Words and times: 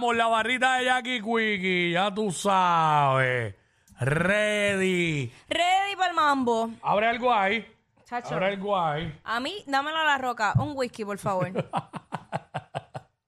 La 0.00 0.28
barrita 0.28 0.76
de 0.76 0.84
Jackie 0.84 1.20
Quickie, 1.20 1.90
ya 1.92 2.14
tú 2.14 2.30
sabes. 2.30 3.54
Ready. 3.98 5.32
Ready 5.48 5.96
para 5.96 6.10
el 6.10 6.14
mambo. 6.14 6.70
Abre 6.82 7.08
algo 7.08 7.32
ahí. 7.34 7.66
Chacho. 8.04 8.34
Abre 8.34 8.46
algo 8.46 8.78
ahí. 8.78 9.12
A 9.24 9.40
mí, 9.40 9.64
dámelo 9.66 9.98
a 9.98 10.04
la 10.04 10.16
roca. 10.18 10.52
Un 10.56 10.72
whisky, 10.76 11.04
por 11.04 11.18
favor. 11.18 11.50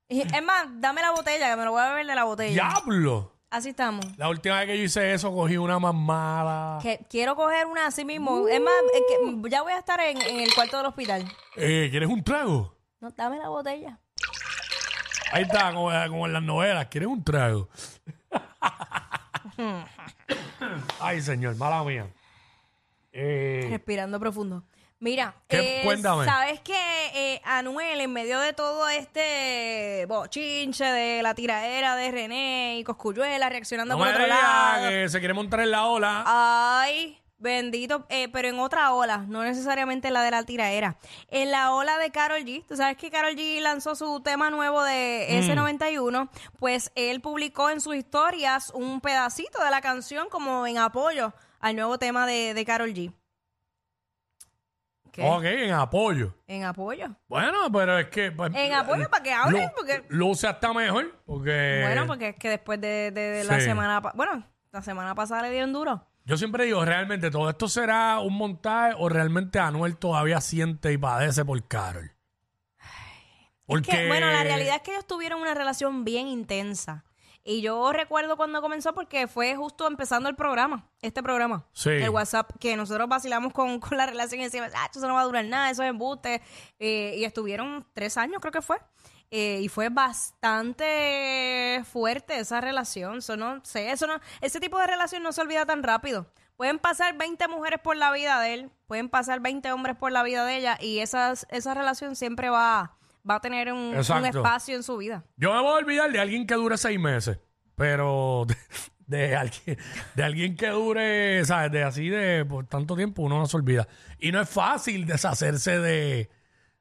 Es 0.09 0.43
más, 0.43 0.67
dame 0.81 1.03
la 1.03 1.13
botella, 1.13 1.51
que 1.51 1.57
me 1.57 1.65
lo 1.65 1.71
voy 1.71 1.83
a 1.83 1.91
beber 1.91 2.07
de 2.07 2.15
la 2.17 2.25
botella. 2.25 2.53
¡Diablo! 2.53 3.33
Así 3.49 3.69
estamos. 3.71 4.05
La 4.17 4.29
última 4.29 4.59
vez 4.59 4.67
que 4.67 4.79
yo 4.79 4.85
hice 4.85 5.13
eso, 5.15 5.33
cogí 5.33 5.57
una 5.57 5.79
más 5.79 5.95
mala. 5.95 6.79
Que 6.83 6.99
quiero 7.09 7.37
coger 7.37 7.67
una 7.67 7.87
así 7.87 8.05
mismo. 8.05 8.49
Es 8.49 8.61
más, 8.61 8.73
es 8.93 9.03
que 9.09 9.51
ya 9.51 9.63
voy 9.63 9.73
a 9.73 9.79
estar 9.79 10.01
en, 10.01 10.21
en 10.21 10.41
el 10.41 10.53
cuarto 10.55 10.79
del 10.79 10.87
hospital. 10.87 11.25
Eh, 11.57 11.89
¿Quieres 11.91 12.09
un 12.09 12.25
trago? 12.25 12.75
No, 13.01 13.11
dame 13.11 13.39
la 13.39 13.49
botella. 13.51 14.01
Ahí 15.33 15.43
está, 15.43 15.73
como, 15.73 15.91
como 16.09 16.27
en 16.27 16.33
las 16.33 16.43
novelas. 16.43 16.87
¿Quieres 16.87 17.09
un 17.09 17.23
trago? 17.25 17.69
Ay, 21.01 21.21
señor, 21.21 21.57
mala 21.57 21.83
mía. 21.85 22.07
Eh, 23.13 23.67
Respirando 23.71 24.19
profundo. 24.21 24.63
Mira, 25.01 25.35
¿Qué? 25.49 25.81
eh, 25.81 25.85
Cuéntame. 25.85 26.27
¿sabes 26.27 26.61
que 26.61 26.75
eh, 27.15 27.41
Anuel, 27.45 28.03
en 28.03 28.13
medio 28.13 28.39
de 28.39 28.53
todo 28.53 28.87
este 28.91 30.05
bochinche 30.07 30.85
de 30.85 31.23
la 31.23 31.35
tiradera 31.35 31.97
de 31.97 32.11
René 32.11 32.77
y 32.79 32.85
Coscuyuela 32.85 33.49
reaccionando 33.49 33.95
no 33.95 33.99
por 33.99 34.07
me 34.09 34.13
otro 34.13 34.25
digas 34.27 34.39
lado? 34.43 34.89
que 34.91 35.09
se 35.09 35.19
quiere 35.21 35.33
montar 35.33 35.61
en 35.61 35.71
la 35.71 35.87
ola. 35.87 36.23
Ay, 36.27 37.19
bendito, 37.41 38.07
eh, 38.11 38.29
pero 38.29 38.49
en 38.49 38.59
otra 38.61 38.93
ola, 38.93 39.25
no 39.27 39.43
necesariamente 39.43 40.11
la 40.11 40.23
de 40.23 40.31
la 40.31 40.45
tiraera. 40.45 40.97
En 41.29 41.51
la 41.51 41.73
ola 41.75 41.99
de 41.99 42.11
Carol 42.11 42.41
G, 42.43 42.65
tú 42.67 42.77
sabes 42.77 42.97
que 42.97 43.11
Carol 43.11 43.35
G 43.35 43.61
lanzó 43.61 43.95
su 43.95 44.21
tema 44.21 44.51
nuevo 44.51 44.83
de 44.85 45.27
Mm. 45.31 45.51
S91, 45.51 46.29
pues 46.59 46.93
él 46.95 47.21
publicó 47.21 47.71
en 47.71 47.81
sus 47.81 47.97
historias 47.97 48.71
un 48.75 49.01
pedacito 49.01 49.63
de 49.65 49.71
la 49.71 49.81
canción 49.81 50.29
como 50.29 50.67
en 50.67 50.79
apoyo 50.79 51.33
al 51.61 51.75
nuevo 51.77 51.99
tema 51.99 52.27
de, 52.27 52.55
de 52.55 52.65
Carol 52.65 52.91
G. 52.95 53.13
¿Qué? 55.13 55.23
Ok, 55.29 55.43
en 55.45 55.73
apoyo. 55.73 56.35
En 56.47 56.63
apoyo. 56.65 57.09
Bueno, 57.27 57.59
pero 57.73 57.99
es 57.99 58.07
que... 58.11 58.31
pues, 58.31 58.53
En 58.55 58.73
apoyo 58.75 59.11
para 59.11 59.23
que 59.25 59.33
hablen, 59.33 59.71
porque- 59.75 60.05
Luce 60.09 60.47
hasta 60.47 60.73
mejor, 60.73 61.21
porque... 61.27 61.81
Bueno, 61.85 62.07
porque 62.07 62.29
es 62.29 62.37
que 62.37 62.49
después 62.49 62.81
de, 62.81 63.11
de- 63.11 63.31
de 63.31 63.45
la 63.45 63.59
Sí. 63.59 63.63
semana... 63.67 63.99
Bueno, 64.15 64.47
la 64.71 64.83
semana 64.83 65.15
pasada 65.17 65.43
le 65.43 65.51
dieron 65.51 65.73
duro. 65.73 66.07
Yo 66.25 66.37
siempre 66.37 66.65
digo, 66.65 66.85
realmente, 66.85 67.31
¿todo 67.31 67.51
esto 67.51 67.69
será 67.69 68.21
un 68.21 68.37
montaje 68.37 68.95
o 68.99 69.09
realmente 69.09 69.59
Anuel 69.59 69.97
todavía 69.97 70.41
siente 70.41 70.93
y 70.93 70.99
padece 70.99 71.45
por 71.45 71.67
Carol? 71.67 72.13
Porque... 73.67 73.91
Que, 73.91 74.09
bueno, 74.09 74.27
la 74.31 74.43
realidad 74.43 74.77
es 74.77 74.83
que 74.83 74.93
ellos 74.93 75.07
tuvieron 75.07 75.41
una 75.41 75.55
relación 75.55 76.05
bien 76.05 76.27
intensa. 76.29 77.05
Y 77.43 77.63
yo 77.63 77.91
recuerdo 77.93 78.37
cuando 78.37 78.61
comenzó 78.61 78.93
porque 78.95 79.27
fue 79.27 79.57
justo 79.57 79.87
empezando 79.87 80.29
el 80.29 80.37
programa, 80.37 80.91
este 81.01 81.23
programa, 81.23 81.67
Sí. 81.73 81.89
el 81.89 82.11
WhatsApp, 82.11 82.51
que 82.61 82.77
nosotros 82.77 83.09
vacilamos 83.09 83.53
con, 83.55 83.81
con 83.81 83.97
la 83.97 84.07
relación 84.07 84.41
y 84.41 84.45
decíamos, 84.45 84.73
ah, 84.77 84.91
eso 84.95 85.09
no 85.09 85.15
va 85.15 85.23
a 85.23 85.25
durar 85.25 85.45
nada, 85.47 85.71
eso 85.71 85.83
es 85.83 85.89
embuste. 85.89 86.43
Eh, 86.79 87.15
y 87.17 87.25
estuvieron 87.25 87.87
tres 87.95 88.19
años, 88.19 88.41
creo 88.41 88.53
que 88.53 88.61
fue. 88.61 88.77
Eh, 89.33 89.61
y 89.63 89.69
fue 89.69 89.91
bastante 89.91 91.83
fuerte 91.91 92.39
esa 92.39 92.61
relación. 92.61 93.19
Eso 93.19 93.37
no 93.37 93.65
sé, 93.65 93.93
eso 93.93 94.07
no, 94.07 94.21
ese 94.41 94.59
tipo 94.59 94.79
de 94.79 94.87
relación 94.89 95.23
no 95.23 95.33
se 95.33 95.41
olvida 95.41 95.67
tan 95.67 95.83
rápido. 95.83 96.27
Pueden 96.57 96.79
pasar 96.79 97.17
20 97.17 97.49
mujeres 97.49 97.81
por 97.81 97.97
la 97.97 98.13
vida 98.13 98.41
de 98.41 98.55
él, 98.55 98.71
pueden 98.87 99.09
pasar 99.09 99.41
20 99.41 99.73
hombres 99.73 99.97
por 99.97 100.13
la 100.13 100.23
vida 100.23 100.45
de 100.45 100.57
ella, 100.57 100.77
y 100.79 100.99
esas, 100.99 101.47
esa 101.49 101.73
relación 101.73 102.17
siempre 102.17 102.51
va, 102.51 102.99
va 103.29 103.37
a 103.37 103.41
tener 103.41 103.73
un, 103.73 103.95
espacio 103.95 104.77
en 104.77 104.83
su 104.83 104.99
vida. 104.99 105.25
Yo 105.37 105.55
me 105.55 105.61
voy 105.63 105.71
a 105.71 105.77
olvidar 105.77 106.13
de 106.13 106.21
alguien 106.21 106.47
que 106.47 106.55
dure 106.55 106.77
seis 106.77 107.01
meses, 107.01 107.39
pero 107.77 108.47
de, 109.07 109.19
de 109.29 109.37
alguien, 109.37 109.79
de 110.15 110.23
alguien 110.23 110.57
que 110.57 110.69
dure, 110.69 111.45
¿sabes? 111.47 111.73
De 111.73 111.83
así 111.83 112.11
de 112.11 112.45
por 112.45 112.67
tanto 112.67 112.95
tiempo 112.95 113.23
uno 113.23 113.39
no 113.39 113.47
se 113.47 113.57
olvida. 113.57 113.89
Y 114.19 114.31
no 114.31 114.43
es 114.43 114.51
fácil 114.51 115.07
deshacerse 115.07 115.79
de, 115.79 116.29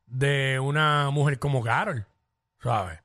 de 0.08 0.60
una 0.60 1.10
mujer 1.10 1.40
como 1.40 1.64
Carol, 1.64 2.06
¿sabes? 2.62 3.00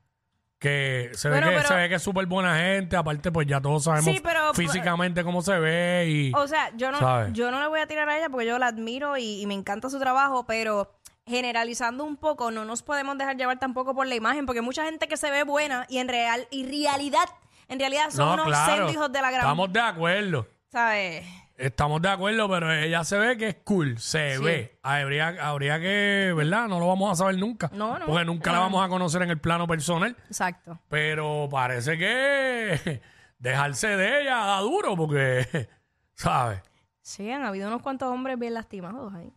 Que 0.59 1.11
se, 1.13 1.29
Bueno, 1.29 1.47
ve, 1.47 1.53
que 1.53 1.57
pero- 1.57 1.67
se 1.67 1.75
ve 1.75 1.89
que 1.89 1.95
es 1.95 2.01
súper 2.01 2.25
buena 2.25 2.57
gente, 2.57 2.95
aparte 2.95 3.31
pues 3.31 3.45
ya 3.45 3.61
todos 3.61 3.83
sabemos 3.83 4.05
Sí, 4.15 4.19
pero- 4.23 4.53
físicamente 4.53 5.23
cómo 5.23 5.41
se 5.41 5.59
ve 5.59 6.05
y... 6.07 6.31
O 6.33 6.47
sea, 6.47 6.71
yo 6.75 6.91
no, 6.91 6.99
¿Sabes? 6.99 7.33
yo 7.33 7.51
no 7.51 7.59
le 7.61 7.67
voy 7.67 7.81
a 7.81 7.87
tirar 7.87 8.09
a 8.09 8.17
ella 8.17 8.29
porque 8.29 8.47
yo 8.47 8.57
la 8.57 8.67
admiro 8.67 9.17
y, 9.17 9.41
y 9.41 9.45
me 9.47 9.53
encanta 9.53 9.89
su 9.89 9.99
trabajo, 9.99 10.45
pero 10.47 10.91
generalizando 11.27 12.03
un 12.03 12.17
poco, 12.17 12.51
no 12.51 12.65
nos 12.65 12.83
podemos 12.83 13.17
dejar 13.17 13.35
llevar 13.35 13.59
tampoco 13.59 13.93
por 13.93 14.07
la 14.07 14.15
imagen, 14.15 14.45
porque 14.45 14.61
mucha 14.61 14.85
gente 14.85 15.07
que 15.07 15.17
se 15.17 15.29
ve 15.29 15.43
buena 15.43 15.85
y 15.89 15.97
en 15.97 16.07
real 16.07 16.47
y 16.51 16.65
realidad, 16.65 17.25
en 17.67 17.79
realidad 17.79 18.09
son 18.11 18.27
no, 18.27 18.33
unos 18.35 18.47
claro, 18.47 18.89
hijos 18.91 19.11
de 19.11 19.21
la 19.21 19.29
gran, 19.31 19.41
estamos 19.41 19.73
de 19.73 19.79
acuerdo. 19.81 20.47
¿Sabes? 20.75 21.25
Estamos 21.55 22.01
de 22.01 22.09
acuerdo, 22.09 22.49
pero 22.49 22.69
ella 22.73 23.05
se 23.05 23.17
ve 23.17 23.37
que 23.37 23.47
es 23.47 23.55
cool, 23.63 23.97
se 23.97 24.35
Sí. 24.35 24.43
ve. 24.43 24.77
Habría, 24.83 25.29
habría 25.47 25.79
que, 25.79 26.33
¿verdad? 26.35 26.67
No 26.67 26.79
lo 26.81 26.87
vamos 26.89 27.13
a 27.13 27.15
saber 27.15 27.37
nunca. 27.37 27.69
No, 27.71 27.97
no. 27.97 28.05
Porque 28.07 28.25
nunca 28.25 28.51
la 28.51 28.57
No. 28.57 28.63
vamos 28.63 28.85
a 28.85 28.89
conocer 28.89 29.21
en 29.21 29.29
el 29.29 29.39
plano 29.39 29.65
personal. 29.65 30.17
Exacto. 30.27 30.77
Pero 30.89 31.47
parece 31.49 31.97
que 31.97 33.01
dejarse 33.39 33.87
de 33.95 34.23
ella 34.23 34.35
da 34.35 34.59
duro 34.59 34.97
porque, 34.97 35.69
¿sabes? 36.15 36.61
Sí, 37.01 37.31
han 37.31 37.45
habido 37.45 37.69
unos 37.69 37.81
cuantos 37.81 38.11
hombres 38.11 38.37
bien 38.37 38.53
lastimados 38.53 39.13
ahí. 39.13 39.31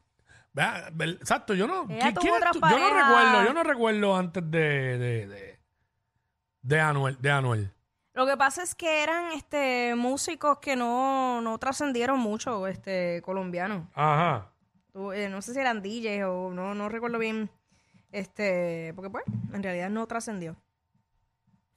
Vea, 0.53 0.91
Exacto, 0.99 1.55
yo 1.55 1.69
no. 1.69 1.85
Ella 1.89 2.11
¿qui- 2.11 2.15
tuvo 2.15 2.21
quién 2.23 2.35
es 2.35 2.41
otras 2.41 2.53
tú? 2.55 2.61
Yo 2.63 2.67
no 2.69 2.89
parejas. 2.89 3.09
recuerdo, 3.09 3.45
yo 3.47 3.55
no 3.55 3.63
recuerdo 3.63 4.17
antes 4.17 4.51
de, 4.51 4.59
de, 4.99 5.27
de, 5.29 5.61
de 6.63 6.81
Anuel, 6.81 7.17
de 7.21 7.31
Anuel. 7.31 7.73
Lo 8.19 8.27
que 8.27 8.37
pasa 8.37 8.65
es 8.65 8.75
que 8.75 9.05
eran 9.05 9.31
este 9.31 9.95
músicos 9.95 10.59
que 10.59 10.75
no, 10.75 11.41
no 11.41 11.57
trascendieron 11.59 12.19
mucho, 12.19 12.67
este, 12.67 13.23
colombianos. 13.23 13.87
Ajá. 13.95 14.51
Tú, 14.93 15.13
eh, 15.13 15.29
no 15.29 15.41
sé 15.41 15.55
si 15.55 15.61
eran 15.61 15.83
DJs 15.83 16.25
o 16.25 16.51
no, 16.53 16.75
no 16.75 16.89
recuerdo 16.89 17.21
bien. 17.21 17.49
Este, 18.11 18.93
porque 18.97 19.09
pues, 19.09 19.23
en 19.53 19.63
realidad 19.63 19.89
no 19.91 20.05
trascendió. 20.09 20.57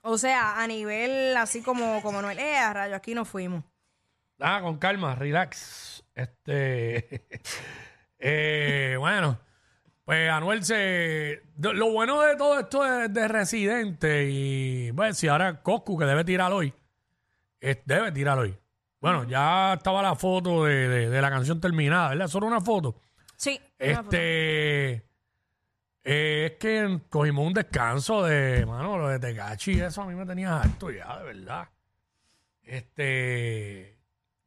O 0.01 0.17
sea, 0.17 0.59
a 0.59 0.65
nivel 0.65 1.37
así 1.37 1.61
como, 1.61 2.01
como 2.01 2.23
Noel, 2.23 2.39
eh, 2.39 2.57
a 2.57 2.73
rayo, 2.73 2.95
aquí 2.95 3.13
no 3.13 3.23
fuimos. 3.23 3.63
Ah, 4.39 4.61
con 4.63 4.79
calma, 4.79 5.13
relax. 5.13 6.03
Este. 6.15 7.27
eh, 8.17 8.95
bueno, 8.97 9.37
pues 10.05 10.29
Anuel 10.29 10.63
se. 10.63 11.41
Lo 11.59 11.91
bueno 11.91 12.21
de 12.21 12.35
todo 12.35 12.59
esto 12.59 12.85
es 12.85 13.13
de 13.13 13.27
residente 13.27 14.27
y. 14.29 14.91
Pues 14.93 15.17
si 15.17 15.27
ahora 15.27 15.61
Coscu, 15.61 15.97
que 15.97 16.05
debe 16.05 16.23
tirar 16.23 16.51
hoy, 16.51 16.73
es- 17.59 17.79
debe 17.85 18.11
tirar 18.11 18.37
hoy. 18.39 18.57
Bueno, 18.99 19.23
ya 19.23 19.73
estaba 19.73 20.01
la 20.01 20.15
foto 20.15 20.65
de, 20.65 20.87
de- 20.87 21.09
de 21.09 21.21
la 21.21 21.29
canción 21.29 21.59
terminada, 21.61 22.09
¿verdad? 22.09 22.27
Solo 22.27 22.47
una 22.47 22.61
foto. 22.61 22.95
Sí. 23.35 23.59
Este. 23.79 25.03
eh, 26.03 26.45
es 26.51 26.57
que 26.59 26.99
cogimos 27.09 27.45
un 27.47 27.53
descanso 27.53 28.23
de, 28.23 28.65
mano, 28.65 28.97
lo 28.97 29.07
de 29.07 29.19
Tecachi, 29.19 29.79
eso 29.79 30.01
a 30.03 30.05
mí 30.07 30.13
me 30.15 30.25
tenía 30.25 30.59
harto 30.61 30.91
ya, 30.91 31.17
de 31.19 31.23
verdad. 31.25 31.67
Este. 32.63 33.97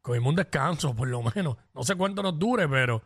Cogimos 0.02 0.30
un 0.30 0.36
descanso, 0.36 0.94
por 0.94 1.08
lo 1.08 1.22
menos. 1.22 1.56
No 1.74 1.82
sé 1.82 1.94
cuánto 1.96 2.22
nos 2.22 2.38
dure, 2.38 2.68
pero. 2.68 3.02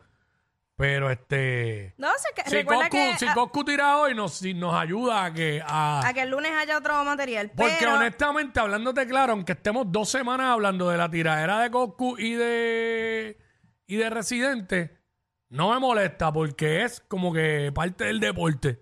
Pero 0.79 1.11
este. 1.11 1.93
No, 1.97 2.07
sé 2.17 2.29
que, 2.33 2.49
Si 2.49 2.55
recuerda 2.55 2.83
Coscu, 2.89 2.95
que, 3.11 3.17
si 3.17 3.25
a, 3.25 3.33
Coscu 3.33 3.65
tira 3.65 3.97
hoy, 3.97 4.15
nos, 4.15 4.33
si 4.35 4.53
nos 4.53 4.73
ayuda 4.73 5.25
a 5.25 5.33
que. 5.33 5.61
A, 5.61 6.07
a 6.07 6.13
que 6.13 6.21
el 6.21 6.29
lunes 6.29 6.53
haya 6.57 6.77
otro 6.77 7.03
material. 7.03 7.51
porque 7.53 7.75
pero, 7.79 7.95
honestamente, 7.95 8.61
hablándote 8.61 9.05
claro, 9.05 9.33
aunque 9.33 9.51
estemos 9.51 9.91
dos 9.91 10.07
semanas 10.09 10.47
hablando 10.47 10.89
de 10.89 10.97
la 10.97 11.11
tiradera 11.11 11.59
de 11.59 11.69
Coscu 11.69 12.17
y 12.17 12.31
de. 12.31 13.37
y 13.87 13.97
de 13.97 14.09
Residente, 14.09 14.97
no 15.49 15.73
me 15.73 15.79
molesta 15.81 16.31
porque 16.31 16.85
es 16.85 17.01
como 17.01 17.33
que 17.33 17.73
parte 17.75 18.05
del 18.05 18.21
deporte. 18.21 18.79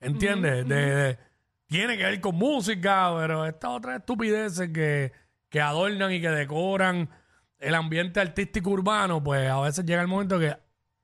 ¿Entiendes? 0.00 0.66
De- 0.66 0.94
de- 0.94 1.18
tiene 1.66 1.98
que 1.98 2.04
ver 2.04 2.20
con 2.22 2.34
música, 2.34 3.12
pero 3.14 3.44
estas 3.44 3.72
otras 3.72 3.98
estupideces 3.98 4.70
que, 4.70 5.12
que 5.50 5.60
adornan 5.60 6.10
y 6.12 6.20
que 6.22 6.30
decoran 6.30 7.10
el 7.58 7.74
ambiente 7.74 8.20
artístico 8.20 8.70
urbano, 8.70 9.22
pues 9.22 9.50
a 9.50 9.60
veces 9.60 9.84
llega 9.84 10.00
el 10.00 10.08
momento 10.08 10.38
que 10.38 10.56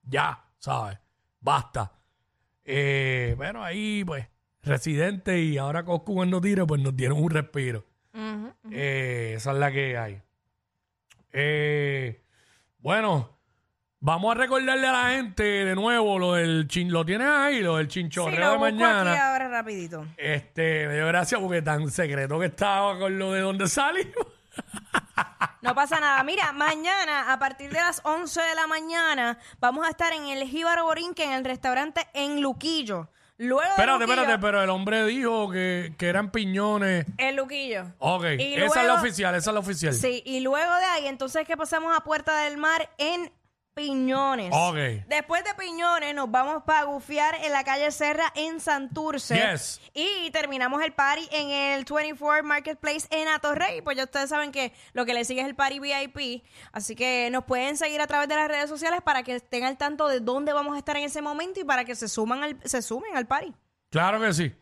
ya, 0.07 0.43
¿sabes? 0.59 0.99
Basta. 1.41 1.93
Eh, 2.65 3.35
bueno, 3.37 3.63
ahí 3.63 4.03
pues, 4.05 4.27
Residente 4.63 5.39
y 5.41 5.59
ahora 5.59 5.85
Coscu 5.85 6.15
cuando 6.15 6.41
tire, 6.41 6.65
pues 6.65 6.81
nos 6.83 6.97
dieron 6.97 7.23
un 7.23 7.31
respiro. 7.31 7.85
Eh, 8.71 9.35
esa 9.37 9.53
es 9.53 9.59
la 9.59 9.71
que 9.71 9.97
hay. 9.99 10.21
Eh, 11.33 12.23
bueno, 12.79 13.39
vamos 14.01 14.35
a 14.35 14.39
recordarle 14.39 14.87
a 14.89 14.93
la 14.93 15.11
gente 15.11 15.43
de 15.45 15.75
nuevo 15.77 16.19
lo 16.19 16.33
del 16.35 16.67
chin, 16.67 16.91
lo 16.91 17.05
tienes 17.05 17.29
ahí, 17.29 17.61
lo 17.61 17.77
del 17.77 17.87
Sí, 17.91 18.01
chinchorreo 18.01 18.39
lo 18.41 18.51
de 18.53 18.57
busco 18.57 18.67
aquí 18.67 18.77
mañana. 18.83 19.33
ahora 19.33 19.49
rapidito. 19.49 20.07
Este, 20.17 20.89
me 20.89 20.95
dio 20.95 21.07
gracia 21.07 21.39
porque 21.39 21.63
tan 21.63 21.89
secreto 21.91 22.39
que 22.41 22.47
estaba 22.47 22.99
con 22.99 23.19
lo 23.19 23.33
de 23.33 23.41
dónde 23.43 23.69
salimos. 23.69 24.15
No 25.67 25.75
pasa 25.75 25.99
nada. 25.99 26.23
Mira, 26.23 26.53
mañana, 26.53 27.33
a 27.33 27.39
partir 27.41 27.71
de 27.73 27.81
las 27.81 28.01
11 28.05 28.41
de 28.41 28.55
la 28.55 28.69
mañana, 28.69 29.37
vamos 29.59 29.85
a 29.85 29.91
estar 29.91 30.13
en 30.13 30.27
el 30.27 30.45
Jíbaro 30.45 30.85
Borinque, 30.85 31.25
en 31.25 31.33
el 31.33 31.45
restaurante 31.45 32.07
en 32.15 32.41
Luquillo. 32.41 33.09
Luego 33.39 33.69
Espérate, 33.71 33.99
Luquillo, 33.99 34.13
espérate, 34.23 34.41
pero 34.41 34.63
el 34.63 34.71
hombre 34.71 35.05
dijo 35.05 35.51
que, 35.51 35.93
que 35.99 36.07
eran 36.07 36.31
piñones. 36.31 37.05
El 37.19 37.35
Luquillo. 37.35 37.93
Ok, 37.99 38.25
Y 38.39 38.55
esa 38.55 38.83
es 38.83 38.87
la 38.87 38.95
oficial, 38.95 39.35
esa 39.35 39.51
es 39.51 39.55
la 39.55 39.61
oficial. 39.61 39.93
Sí, 39.93 40.23
y 40.25 40.39
luego 40.39 40.73
de 40.77 40.85
ahí, 40.85 41.09
entonces 41.09 41.45
que 41.47 41.57
pasamos 41.57 41.95
a 41.97 42.01
Puerta 42.01 42.45
del 42.45 42.57
Mar 42.59 42.89
en 42.97 43.33
Piñones. 43.77 44.53
Ok. 44.55 45.07
Después 45.07 45.45
de 45.45 45.53
Piñones 45.55 46.15
nos 46.15 46.31
vamos 46.31 46.63
para 46.65 46.85
gufiar 46.85 47.35
en 47.45 47.53
la 47.53 47.63
calle 47.63 47.91
Serra 47.91 48.33
en 48.35 48.59
Santurce. 48.59 49.37
Yes. 49.37 49.83
Y 49.93 50.31
terminamos 50.31 50.83
el 50.83 50.95
party 50.95 51.29
en 51.31 51.51
el 51.51 51.85
24 51.85 52.43
Marketplace 52.43 53.07
en 53.11 53.29
Atorrey. 53.29 53.83
Pues 53.83 53.99
ya 53.99 54.05
ustedes 54.05 54.31
saben 54.31 54.51
que 54.51 54.73
lo 54.95 55.05
que 55.05 55.13
le 55.13 55.27
sigue 55.27 55.43
es 55.43 55.47
el 55.47 55.55
party 55.55 55.79
VIP. 55.79 56.43
Así 56.73 56.97
que 56.97 57.29
nos 57.31 57.45
pueden 57.45 57.77
seguir 57.77 58.01
a 58.01 58.07
través 58.07 58.31
de 58.31 58.37
las 58.37 58.49
redes 58.49 58.71
sociales 58.71 59.03
para 59.05 59.23
que 59.23 59.35
estén 59.35 59.65
al 59.65 59.77
tanto 59.77 60.09
de 60.09 60.21
dónde 60.21 60.55
vamos 60.55 60.75
a 60.75 60.79
estar 60.79 60.97
en 60.97 61.05
ese 61.05 61.21
momento 61.21 61.61
y 61.61 61.65
para 61.65 61.85
que 61.85 61.95
se, 61.95 62.09
suman 62.09 62.43
al, 62.45 62.59
se 62.65 62.81
sumen 62.81 63.15
al 63.15 63.27
party. 63.27 63.53
Claro 63.91 64.19
que 64.23 64.33
sí. 64.33 64.55